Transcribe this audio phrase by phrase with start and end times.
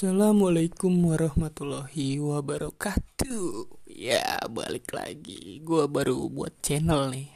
[0.00, 3.68] Assalamualaikum warahmatullahi wabarakatuh.
[3.84, 5.60] Ya balik lagi.
[5.60, 7.28] Gue baru buat channel nih.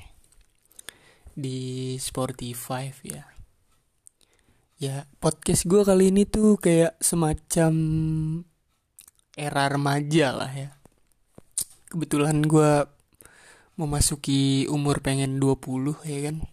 [1.36, 1.60] Di
[2.00, 3.28] Spotify ya.
[4.80, 7.72] Ya podcast gue kali ini tuh kayak semacam
[9.36, 10.72] Era remaja lah ya.
[11.92, 12.88] Kebetulan gue
[13.76, 16.48] Memasuki umur pengen 20 ya kan?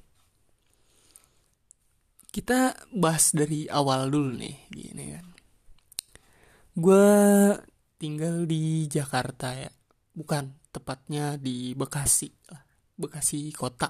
[2.36, 5.31] Kita bahas dari awal dulu nih Gini kan
[6.78, 7.08] gue
[8.00, 9.72] tinggal di Jakarta ya.
[10.12, 12.32] Bukan tepatnya di Bekasi
[13.02, 13.90] Bekasi kota.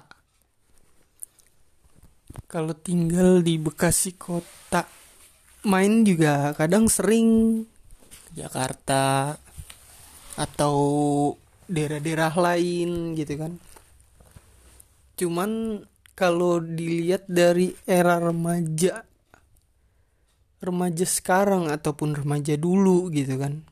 [2.48, 4.88] Kalau tinggal di Bekasi kota
[5.68, 7.62] main juga kadang sering
[8.32, 9.36] Jakarta
[10.34, 10.76] atau
[11.68, 13.52] daerah-daerah lain gitu kan.
[15.20, 15.84] Cuman
[16.16, 19.04] kalau dilihat dari era remaja
[20.62, 23.66] remaja sekarang ataupun remaja dulu gitu kan.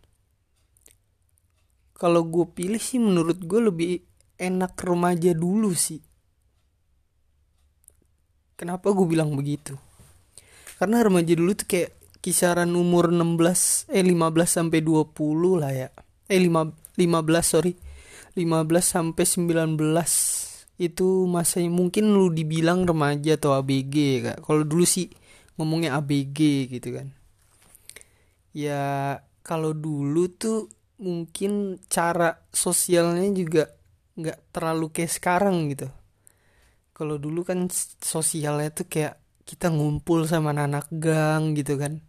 [1.95, 3.90] Kalau gue pilih sih menurut gue lebih
[4.40, 6.02] enak remaja dulu sih.
[8.59, 9.78] Kenapa gue bilang begitu?
[10.76, 14.16] Karena remaja dulu tuh kayak kisaran umur 16 eh 15
[14.48, 15.88] sampai 20 lah ya.
[16.26, 17.72] Eh 5 15 sorry.
[18.34, 19.76] 15 sampai 19
[20.80, 24.38] itu masanya mungkin lu dibilang remaja atau ABG kak.
[24.40, 25.12] Kalau dulu sih
[25.60, 27.12] ngomongnya ABG gitu kan.
[28.56, 33.68] Ya kalau dulu tuh mungkin cara sosialnya juga
[34.16, 35.92] nggak terlalu kayak sekarang gitu.
[36.96, 37.68] Kalau dulu kan
[38.00, 42.00] sosialnya tuh kayak kita ngumpul sama anak gang gitu kan.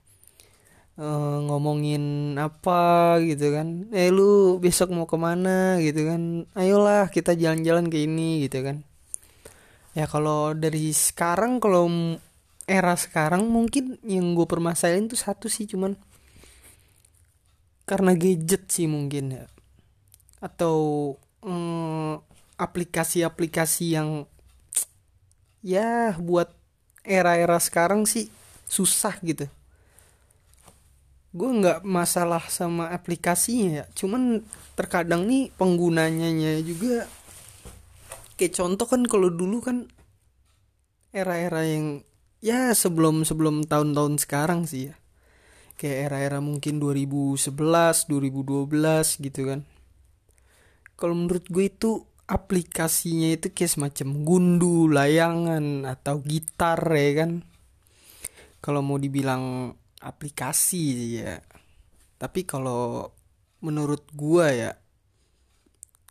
[1.00, 1.08] E,
[1.48, 3.92] ngomongin apa gitu kan.
[3.96, 5.80] Eh lu besok mau ke mana?
[5.80, 6.48] gitu kan.
[6.56, 8.84] Ayolah kita jalan-jalan ke ini gitu kan.
[9.92, 11.88] Ya kalau dari sekarang kalau
[12.70, 15.98] era sekarang mungkin yang gue permasalahin tuh satu sih cuman
[17.92, 19.46] karena gadget sih mungkin ya.
[20.40, 21.18] Atau
[22.56, 24.10] aplikasi-aplikasi hmm, yang
[25.66, 26.54] ya buat
[27.04, 28.30] era-era sekarang sih
[28.70, 29.50] susah gitu.
[31.36, 33.86] Gue nggak masalah sama aplikasinya ya.
[33.92, 34.46] Cuman
[34.80, 36.32] terkadang nih penggunanya
[36.64, 37.10] juga
[38.40, 39.78] kayak contoh kan kalau dulu kan
[41.12, 42.02] era-era yang
[42.42, 44.96] ya sebelum sebelum tahun-tahun sekarang sih ya.
[45.78, 49.62] Kayak era-era mungkin 2011 2012 gitu kan.
[50.98, 57.32] Kalau menurut gue itu aplikasinya itu kayak semacam gundu layangan atau gitar ya kan.
[58.62, 60.84] Kalau mau dibilang aplikasi
[61.22, 61.42] ya.
[62.22, 63.10] Tapi kalau
[63.62, 64.74] menurut gue ya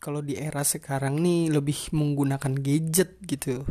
[0.01, 3.67] kalau di era sekarang nih lebih menggunakan gadget gitu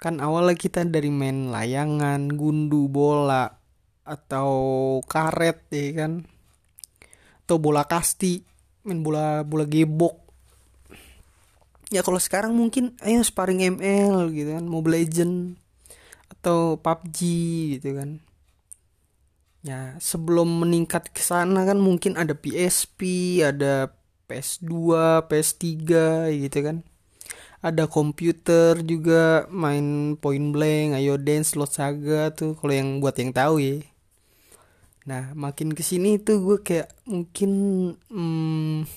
[0.00, 3.52] kan awalnya kita dari main layangan gundu bola
[4.00, 4.50] atau
[5.04, 6.24] karet ya kan?
[7.44, 8.40] Atau bola kasti
[8.88, 10.16] main bola bola gebok.
[11.92, 15.60] Ya kalau sekarang mungkin ayo sparring ML gitu kan Mobile Legend
[16.32, 17.18] atau PUBG
[17.76, 18.24] gitu kan.
[19.60, 23.04] Ya sebelum meningkat ke sana kan mungkin ada PSP
[23.44, 23.92] ada
[24.32, 24.72] PS2
[25.28, 25.76] PS3
[26.40, 26.88] gitu kan
[27.60, 33.36] ada komputer juga main point blank ayo dance slot saga tuh kalau yang buat yang
[33.36, 33.84] tahu ya.
[35.04, 37.52] Nah makin ke sini tuh gue kayak mungkin
[38.08, 38.88] hmm,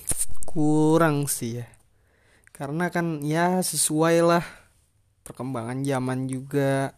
[0.48, 1.68] kurang sih ya.
[2.56, 4.46] Karena kan ya sesuai lah
[5.28, 6.96] perkembangan zaman juga.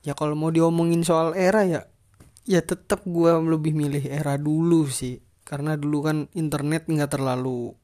[0.00, 1.84] Ya kalau mau diomongin soal era ya
[2.48, 5.20] ya tetap gue lebih milih era dulu sih.
[5.44, 7.76] Karena dulu kan internet nggak terlalu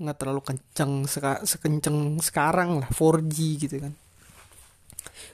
[0.00, 3.92] nggak terlalu kenceng seka, sekenceng sekarang lah 4G gitu kan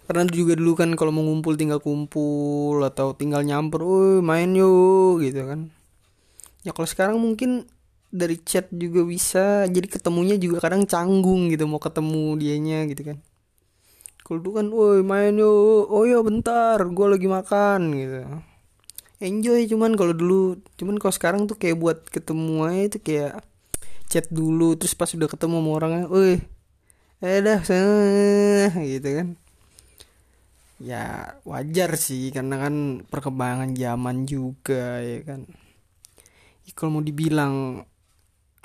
[0.06, 5.18] karena juga dulu kan kalau mau ngumpul tinggal kumpul atau tinggal nyamper, oh main yuk
[5.18, 5.60] gitu kan.
[6.62, 7.66] Ya kalau sekarang mungkin
[8.14, 13.18] dari chat juga bisa, jadi ketemunya juga kadang canggung gitu mau ketemu dianya gitu kan.
[14.22, 18.18] Kalau dulu kan, woi main yuk, oh ya bentar, gue lagi makan gitu.
[19.18, 23.32] Enjoy cuman kalau dulu, cuman kalau sekarang tuh kayak buat ketemu aja itu kayak
[24.06, 26.38] chat dulu terus pas udah ketemu sama orangnya, woi,
[27.22, 27.60] eh dah
[28.82, 29.28] gitu kan.
[30.76, 35.48] Ya wajar sih karena kan perkembangan zaman juga ya kan.
[36.66, 37.86] Ya, kalau mau dibilang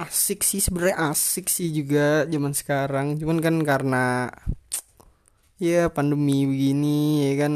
[0.02, 4.06] asik sih sebenarnya asik sih juga zaman sekarang, cuman kan karena
[5.62, 7.54] ya pandemi begini ya kan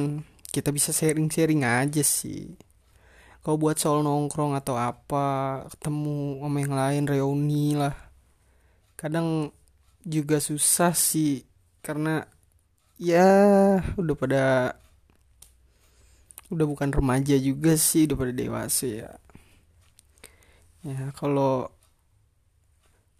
[0.53, 2.53] kita bisa sharing-sharing aja sih
[3.45, 7.93] kalau buat soal nongkrong atau apa ketemu sama yang lain reuni lah.
[8.97, 9.53] Kadang
[10.01, 11.45] juga susah sih
[11.85, 12.25] karena
[12.97, 13.29] ya
[14.01, 14.45] udah pada
[16.49, 19.11] udah bukan remaja juga sih udah pada dewasa ya.
[20.81, 21.69] Ya kalau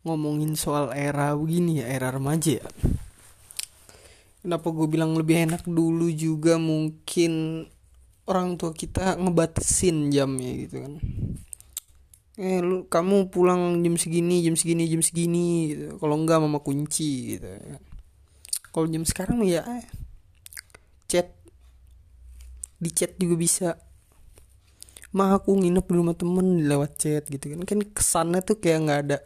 [0.10, 2.68] ngomongin soal era begini ya era remaja ya.
[4.42, 7.66] Kenapa gue bilang lebih enak dulu juga mungkin
[8.26, 10.94] orang tua kita ngebatasin jamnya gitu kan.
[12.36, 15.86] Eh lu kamu pulang jam segini jam segini jam segini gitu.
[16.02, 17.48] Kalau enggak mama kunci gitu
[18.76, 19.88] kalau jam sekarang ya eh,
[21.08, 21.32] chat.
[22.76, 23.80] Di chat juga bisa.
[25.16, 27.64] Mah aku nginep di rumah temen lewat chat gitu kan.
[27.64, 29.18] Kan kesannya tuh kayak nggak ada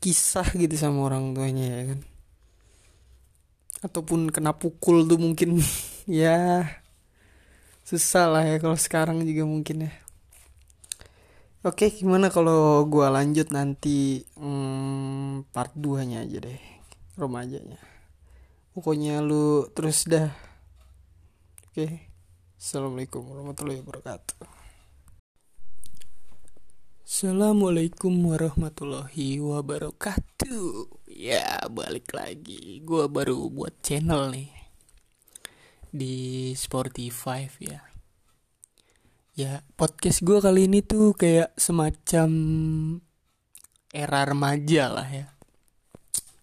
[0.00, 2.00] kisah gitu sama orang tuanya ya kan.
[3.84, 5.60] Ataupun kena pukul tuh mungkin.
[6.02, 6.81] Ya
[7.82, 9.92] susah lah ya kalau sekarang juga mungkin ya.
[11.62, 16.62] Oke gimana kalau gua lanjut nanti hmm, part 2 nya aja deh
[17.18, 17.78] remajanya.
[18.74, 20.30] Pokoknya lu terus dah.
[21.70, 22.10] Oke
[22.58, 24.62] assalamualaikum warahmatullahi wabarakatuh.
[27.02, 30.86] Assalamualaikum warahmatullahi wabarakatuh.
[31.12, 32.80] Ya balik lagi.
[32.80, 34.61] Gue baru buat channel nih
[35.92, 37.84] Di Spotify ya.
[39.36, 42.30] Ya podcast gue kali ini tuh kayak semacam
[43.92, 45.28] Era remaja lah ya.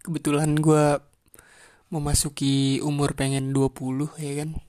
[0.06, 1.02] Kebetulan gue
[1.90, 3.74] Memasuki umur pengen 20
[4.22, 4.62] ya kan.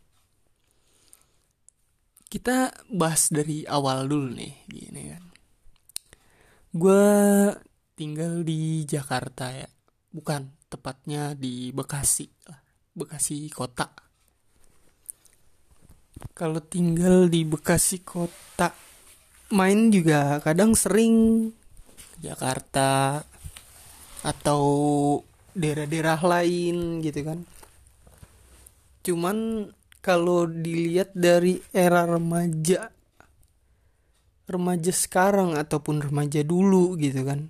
[2.33, 5.25] Kita bahas dari awal dulu nih Gini kan.
[6.73, 7.05] Gue
[8.01, 9.69] tinggal di Jakarta ya.
[10.09, 12.25] Bukan tepatnya di Bekasi
[12.97, 14.10] Bekasi kota
[16.37, 18.73] kalau tinggal di Bekasi kota
[19.53, 21.51] main juga kadang sering.
[22.21, 23.25] Jakarta
[24.21, 24.63] atau
[25.57, 27.41] daerah-daerah lain gitu kan.
[29.01, 29.69] Cuman
[30.05, 32.93] kalau dilihat dari era remaja
[34.45, 37.49] remaja sekarang ataupun remaja dulu gitu kan.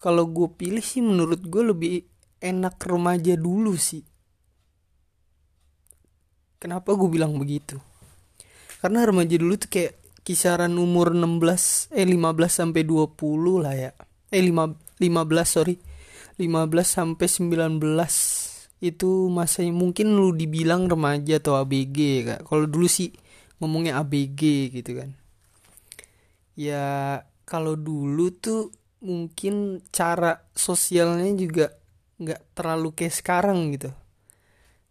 [0.00, 1.94] Kalau gue pilih sih menurut gue lebih
[2.40, 4.13] enak remaja dulu sih
[6.64, 7.76] kenapa gue bilang begitu?
[8.80, 13.92] Karena remaja dulu tuh kayak kisaran umur 16 eh 15 sampai 20 lah ya.
[14.32, 15.76] Eh 5 15 sorry.
[16.40, 17.84] 15 sampai 19
[18.80, 22.40] itu masanya mungkin lu dibilang remaja atau ABG kak.
[22.48, 23.12] Kalau dulu sih
[23.60, 25.12] ngomongnya ABG gitu kan.
[26.56, 28.72] Ya kalau dulu tuh
[29.04, 31.76] mungkin cara sosialnya juga
[32.16, 33.92] nggak terlalu kayak sekarang gitu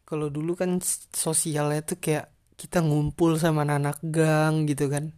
[0.04, 0.80] kalau dulu kan
[1.16, 2.28] sosialnya tuh kayak
[2.60, 5.16] kita ngumpul sama anak, -anak gang gitu kan.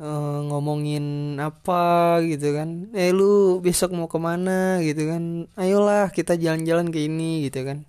[0.00, 0.08] E,
[0.50, 2.90] ngomongin apa gitu kan.
[2.96, 4.80] Eh lu besok mau ke mana?
[4.82, 5.46] gitu kan.
[5.54, 7.86] Ayolah kita jalan-jalan ke ini gitu kan.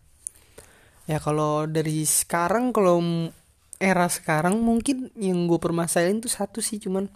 [1.05, 3.01] Ya kalau dari sekarang kalau
[3.77, 7.11] era sekarang mungkin yang gue permasalahin tuh satu sih cuman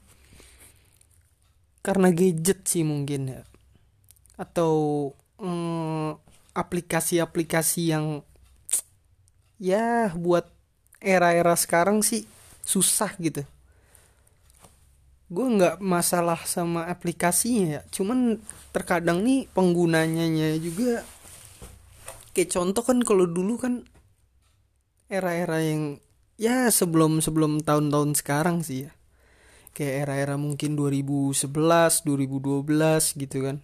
[1.82, 3.42] karena gadget sih mungkin ya.
[4.38, 4.74] Atau
[5.42, 6.20] mm,
[6.54, 8.22] aplikasi-aplikasi yang
[9.60, 10.48] ya buat
[11.04, 12.24] era-era sekarang sih
[12.64, 13.44] susah gitu.
[15.30, 17.82] Gue nggak masalah sama aplikasinya ya.
[17.94, 18.40] Cuman
[18.74, 20.26] terkadang nih penggunanya
[20.58, 21.06] juga
[22.34, 23.74] kayak contoh kan kalau dulu kan
[25.12, 26.00] era-era yang
[26.40, 28.92] ya sebelum sebelum tahun-tahun sekarang sih ya.
[29.76, 31.46] Kayak era-era mungkin 2011
[32.08, 33.62] 2012 gitu kan.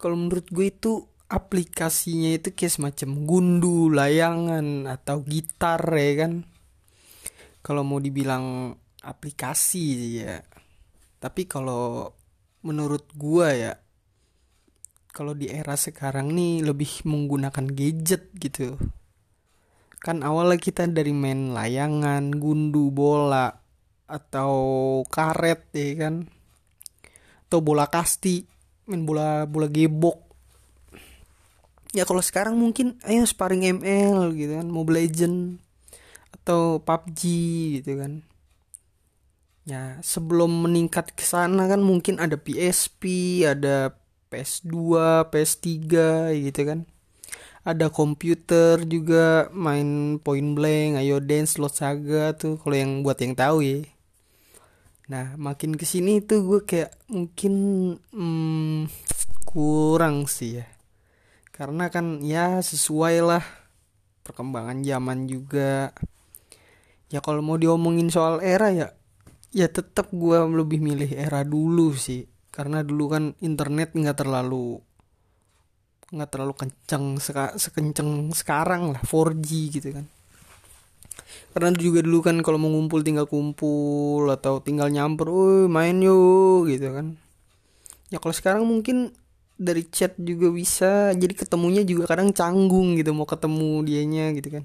[0.00, 6.32] Kalau menurut gue itu aplikasinya itu kayak semacam gundu layangan atau gitar ya kan?
[7.64, 9.84] Kalau mau dibilang aplikasi
[10.20, 10.44] ya.
[11.20, 12.12] Tapi kalau
[12.64, 13.72] menurut gue ya
[15.14, 18.74] kalau di era sekarang nih lebih menggunakan gadget gitu.
[20.02, 23.48] Kan awalnya kita dari main layangan gundu bola
[24.10, 24.52] atau
[25.06, 26.28] karet ya kan?
[27.46, 28.44] Atau bola kasti
[28.90, 30.23] main bola bola gebok
[31.94, 35.62] ya kalau sekarang mungkin ayo sparring ML gitu kan Mobile Legend
[36.34, 37.22] atau PUBG
[37.80, 38.26] gitu kan.
[39.64, 43.02] Ya sebelum meningkat ke sana kan mungkin ada PSP
[43.46, 43.94] ada
[44.28, 44.74] PS2
[45.30, 45.70] PS3
[46.50, 46.80] gitu kan.
[47.64, 53.38] Ada komputer juga main point blank ayo dance slot saga tuh kalau yang buat yang
[53.38, 53.86] tahu ya.
[55.08, 57.54] Nah makin ke sini tuh gue kayak mungkin
[58.12, 58.90] hmm,
[59.48, 60.73] kurang sih ya
[61.54, 63.44] karena kan ya sesuai lah
[64.26, 65.94] perkembangan zaman juga.
[67.14, 68.90] Ya kalau mau diomongin soal era ya
[69.54, 72.26] ya tetap gue lebih milih era dulu sih.
[72.50, 74.82] Karena dulu kan internet nggak terlalu
[76.10, 80.06] nggak terlalu kenceng seka, sekenceng sekarang lah 4G gitu kan.
[81.54, 86.66] Karena juga dulu kan kalau mau ngumpul tinggal kumpul atau tinggal nyamper, oh main yuk
[86.66, 87.14] gitu kan.
[88.10, 89.14] Ya kalau sekarang mungkin
[89.54, 94.64] dari chat juga bisa, jadi ketemunya juga kadang canggung gitu mau ketemu dianya gitu kan.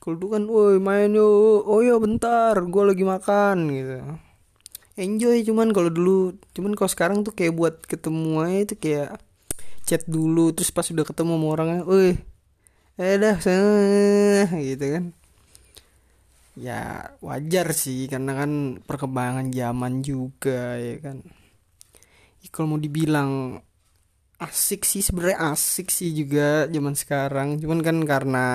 [0.00, 3.94] Kalau dulu kan, woi main yuk, oh ya bentar, gue lagi makan gitu.
[4.94, 9.08] Enjoy cuman kalau dulu, cuman kalau sekarang tuh kayak buat ketemu aja itu kayak
[9.88, 12.16] chat dulu, terus pas udah ketemu sama orangnya, woi,
[12.94, 15.04] eh dah sana gitu kan
[16.54, 21.26] ya wajar sih karena kan perkembangan zaman juga ya kan
[22.54, 23.58] kalau mau dibilang
[24.44, 27.48] asik sih sebenarnya asik sih juga zaman sekarang.
[27.60, 28.46] Cuman kan karena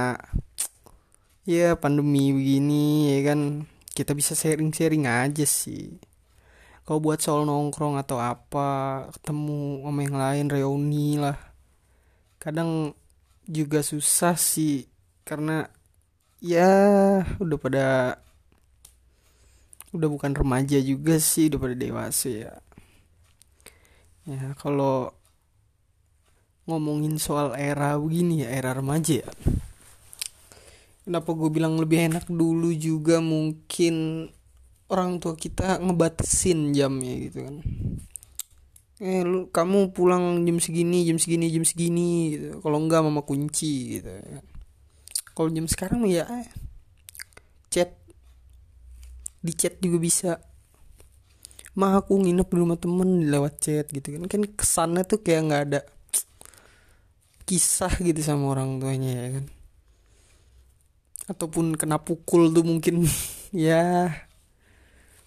[1.49, 3.65] ya pandemi begini ya kan
[3.97, 5.97] kita bisa sharing-sharing aja sih.
[6.85, 11.37] Kalau buat soal nongkrong atau apa ketemu sama yang lain reuni lah.
[12.41, 12.97] Kadang
[13.49, 14.85] juga susah sih
[15.25, 15.69] karena
[16.41, 16.71] ya
[17.41, 17.87] udah pada
[19.89, 22.53] udah bukan remaja juga sih udah pada dewasa ya.
[24.29, 25.18] Ya kalau
[26.69, 29.29] ngomongin soal era begini ya era remaja ya.
[31.09, 34.29] Kenapa gue bilang lebih enak dulu juga mungkin
[34.93, 37.55] orang tua kita ngebatasin jamnya gitu kan.
[39.01, 42.47] Eh lu kamu pulang jam segini jam segini jam segini gitu.
[42.61, 44.45] Kalau enggak mama kunci gitu ya.
[45.33, 46.29] Kalau jam sekarang ya
[47.73, 47.97] chat.
[49.41, 50.31] Di chat juga bisa.
[51.73, 54.29] Mah aku nginep di rumah temen lewat chat gitu kan.
[54.29, 55.81] Kan kesannya tuh kayak nggak ada
[57.49, 59.45] kisah gitu sama orang tuanya ya kan?
[61.33, 63.09] Ataupun kena pukul tuh mungkin.
[63.49, 64.13] Ya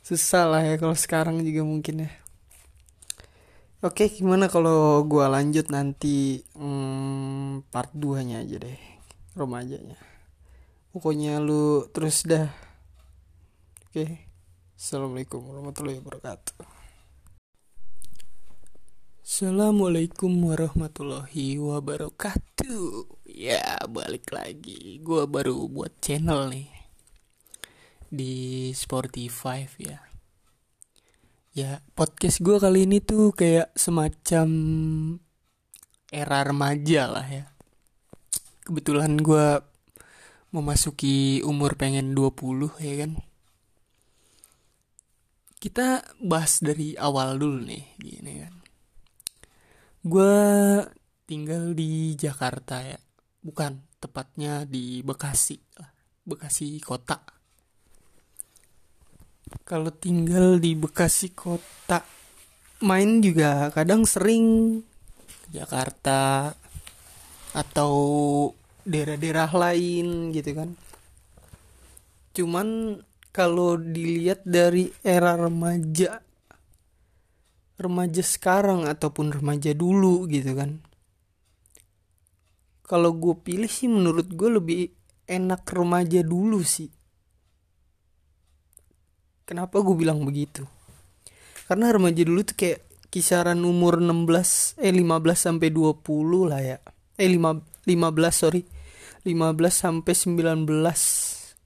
[0.06, 2.10] susah lah ya kalau sekarang juga mungkin ya.
[3.82, 8.78] Oke, gimana kalau gua lanjut nanti hmm, part 2 nya aja deh
[9.34, 9.98] remajanya.
[10.94, 12.46] Pokoknya lu terus dah.
[13.90, 14.30] Oke
[14.82, 16.71] assalamualaikum warahmatullahi wabarakatuh
[19.22, 23.06] Assalamualaikum warahmatullahi wabarakatuh.
[23.30, 24.98] Ya balik lagi.
[24.98, 26.66] Gue baru buat channel nih.
[28.10, 28.34] Di
[28.74, 30.02] Spotify ya.
[31.54, 34.48] Ya podcast gue kali ini tuh kayak semacam
[36.10, 37.46] Era remaja lah ya.
[38.66, 39.62] Kebetulan gue
[40.50, 43.22] memasuki umur pengen 20 ya kan?
[45.62, 48.62] Kita bahas dari awal dulu nih gini kan
[50.02, 50.35] gue
[51.26, 52.99] tinggal di Jakarta ya.
[53.42, 55.59] Bukan tepatnya di Bekasi
[56.23, 57.18] Bekasi kota.
[59.66, 62.02] Kalau tinggal di Bekasi kota
[62.82, 64.78] main juga kadang sering
[65.50, 66.50] Jakarta
[67.54, 67.94] atau
[68.87, 70.71] daerah-daerah lain gitu kan.
[72.32, 72.99] Cuman
[73.35, 76.23] kalau dilihat dari era remaja
[77.82, 80.78] remaja sekarang ataupun remaja dulu gitu kan.
[82.86, 84.80] Kalau gue pilih sih menurut gue lebih
[85.26, 86.90] enak remaja dulu sih.
[89.42, 90.62] Kenapa gue bilang begitu?
[91.66, 92.80] Karena remaja dulu tuh kayak
[93.12, 95.02] kisaran umur 16 eh 15
[95.36, 96.78] sampai 20 lah ya.
[97.18, 98.62] Eh 5 15 sorry.
[99.22, 100.66] 15 sampai 19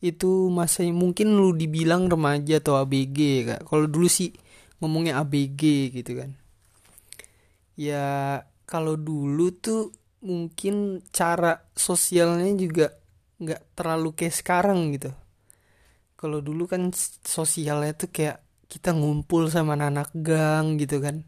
[0.05, 3.19] itu masanya mungkin lu dibilang remaja atau ABG
[3.49, 3.61] kak.
[3.65, 4.31] Kalau dulu sih
[4.81, 6.31] ngomongnya ABG gitu kan.
[7.77, 9.93] Ya kalau dulu tuh
[10.25, 12.87] mungkin cara sosialnya juga
[13.39, 15.13] nggak terlalu kayak sekarang gitu.
[16.17, 16.91] Kalau dulu kan
[17.23, 21.23] sosialnya tuh kayak kita ngumpul sama anak, gang gitu kan.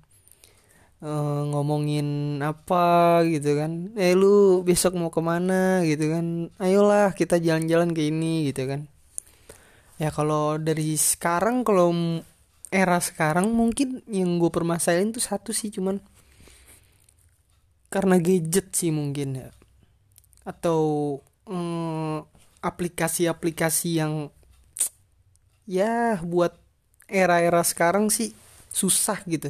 [0.99, 3.95] Uh, ngomongin apa gitu kan.
[3.95, 6.51] Eh lu besok mau ke mana gitu kan.
[6.59, 8.91] Ayolah kita jalan-jalan ke ini gitu kan.
[10.01, 11.95] Ya kalau dari sekarang kalau
[12.69, 16.01] era sekarang mungkin yang gue permasalahin tuh satu sih cuman
[17.89, 19.49] karena gadget sih mungkin ya.
[20.45, 21.21] Atau
[22.61, 24.29] aplikasi aplikasi-aplikasi yang
[25.65, 26.53] ya buat
[27.09, 28.37] era-era sekarang sih
[28.69, 29.49] susah gitu.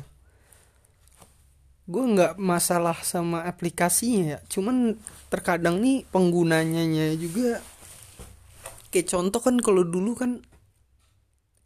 [1.91, 4.41] Gue nggak masalah sama aplikasinya ya.
[4.47, 4.95] Cuman
[5.27, 6.87] terkadang nih penggunanya
[7.19, 7.59] juga
[8.95, 10.41] kayak contoh kan kalau dulu kan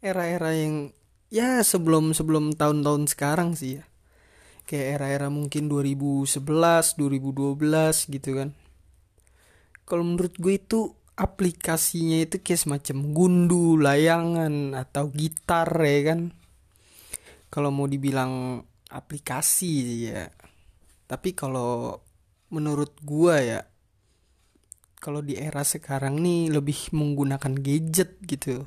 [0.01, 0.89] era-era yang
[1.33, 3.83] ya sebelum sebelum tahun-tahun sekarang sih ya.
[4.69, 6.37] Kayak era-era mungkin 2011
[6.93, 8.49] 2012 gitu kan.
[9.83, 16.19] Kalau menurut gue itu aplikasinya itu kayak semacam gundu layangan atau gitar ya kan.
[17.49, 18.61] Kalau mau dibilang
[18.93, 19.73] aplikasi
[20.13, 20.29] ya.
[21.09, 21.97] Tapi kalau
[22.53, 23.61] menurut gua ya
[25.01, 28.63] kalau di era sekarang nih lebih menggunakan gadget gitu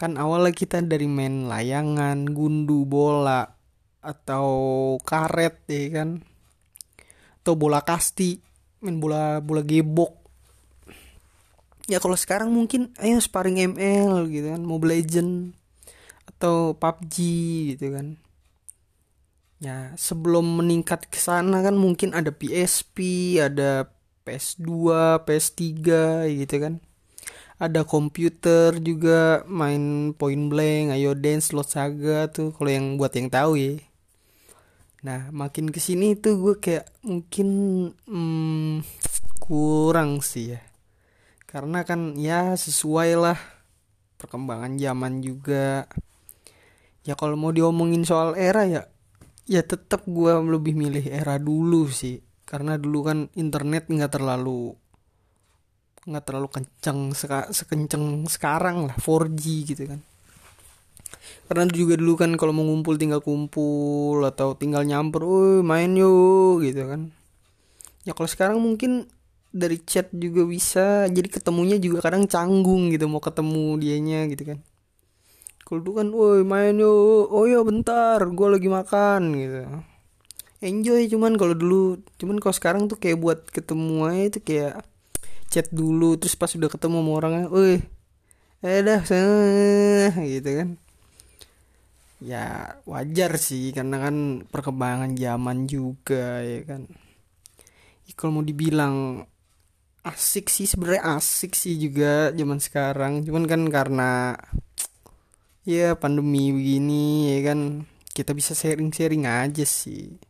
[0.00, 3.44] kan awalnya kita dari main layangan gundu bola
[4.00, 4.48] atau
[5.04, 6.24] karet ya kan?
[7.44, 8.40] Atau bola kasti
[8.80, 10.16] main bola bola gebok.
[11.84, 15.52] Ya kalau sekarang mungkin ayo sparring ML gitu kan Mobile Legend
[16.24, 17.16] atau PUBG
[17.76, 18.16] gitu kan.
[19.60, 23.92] Ya sebelum meningkat ke sana kan mungkin ada PSP ada
[24.24, 24.64] PS2
[25.28, 25.68] PS3
[26.40, 26.80] gitu kan
[27.60, 33.28] ada komputer juga main point blank ayo dance slot saga tuh kalau yang buat yang
[33.28, 33.76] tahu ya.
[35.04, 37.48] Nah makin ke sini tuh gue kayak mungkin
[38.08, 38.80] hmm,
[39.44, 40.60] kurang sih ya.
[41.44, 43.36] Karena kan ya sesuai lah
[44.16, 45.84] perkembangan zaman juga.
[47.04, 48.88] Ya kalau mau diomongin soal era ya
[49.44, 52.24] ya tetap gue lebih milih era dulu sih.
[52.48, 54.80] Karena dulu kan internet nggak terlalu
[56.08, 60.00] nggak terlalu kenceng seka, sekenceng sekarang lah 4G gitu kan.
[61.50, 66.62] Karena juga dulu kan kalau mau ngumpul tinggal kumpul atau tinggal nyamper, oh main yuk
[66.64, 67.10] gitu kan.
[68.06, 69.10] Ya kalau sekarang mungkin
[69.50, 74.58] dari chat juga bisa, jadi ketemunya juga kadang canggung gitu mau ketemu dianya gitu kan.
[75.66, 79.58] Kalau dulu kan woi main yuk oh ya bentar gue lagi makan gitu.
[80.60, 84.72] Enjoy cuman kalau dulu cuman kalau sekarang tuh kayak buat ketemu aja itu kayak
[85.50, 87.82] chat dulu terus pas udah ketemu sama orangnya woi
[88.62, 89.02] eh dah
[90.34, 90.68] gitu kan.
[92.20, 96.84] Ya wajar sih karena kan perkembangan zaman juga ya kan.
[98.04, 99.24] Ya, kalau mau dibilang
[100.04, 103.24] asik sih sebenarnya asik sih juga zaman sekarang.
[103.24, 104.36] Cuman kan karena
[105.64, 107.60] ya pandemi begini ya kan
[108.12, 110.29] kita bisa sharing-sharing aja sih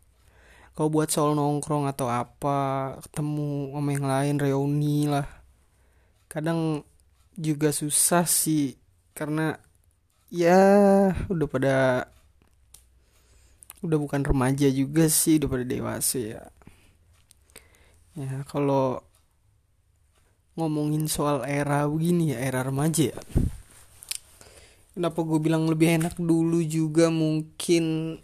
[0.81, 5.29] kalau buat soal nongkrong atau apa ketemu sama yang lain reuni lah.
[6.25, 6.89] Kadang
[7.37, 8.81] juga susah sih
[9.13, 9.61] karena
[10.33, 10.57] ya
[11.29, 11.77] udah pada
[13.85, 16.49] udah bukan remaja juga sih udah pada dewasa ya.
[18.17, 19.05] Ya kalau
[20.57, 23.21] ngomongin soal era begini ya era remaja ya.
[24.97, 28.17] Kenapa gue bilang lebih enak dulu juga mungkin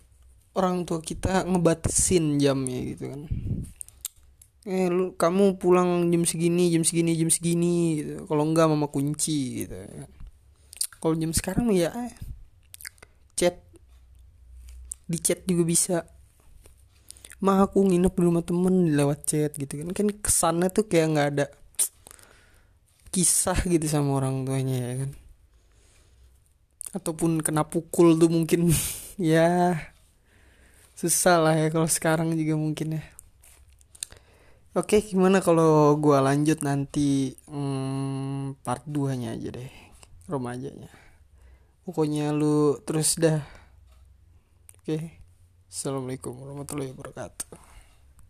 [0.56, 3.22] orang tua kita ngebatasin jamnya gitu kan.
[4.66, 8.14] Eh lu kamu pulang jam segini jam segini jam segini gitu.
[8.24, 9.76] Kalau enggak mama kunci gitu
[11.06, 12.12] kalau jam sekarang ya eh,
[13.38, 13.62] chat.
[15.06, 15.96] Di chat juga bisa.
[17.44, 19.94] Mah aku nginep di rumah temen lewat chat gitu kan.
[19.94, 21.46] Kan kesannya tuh kayak nggak ada
[23.14, 25.10] kisah gitu sama orang tuanya ya kan.
[26.96, 28.72] Ataupun kena pukul tuh mungkin.
[29.16, 29.72] Ya
[30.96, 33.04] susah lah ya kalau sekarang juga mungkin ya.
[34.72, 39.72] Oke gimana kalau gua lanjut nanti hmm, part 2 nya aja deh
[40.24, 40.88] remajanya.
[41.84, 43.44] Pokoknya lu terus dah.
[44.80, 45.20] Oke
[45.68, 47.65] assalamualaikum warahmatullahi wabarakatuh